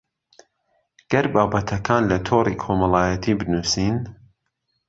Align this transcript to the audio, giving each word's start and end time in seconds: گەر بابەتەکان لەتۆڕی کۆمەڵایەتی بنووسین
گەر 1.11 1.25
بابەتەکان 1.33 2.03
لەتۆڕی 2.11 2.59
کۆمەڵایەتی 2.63 3.37
بنووسین 3.39 3.97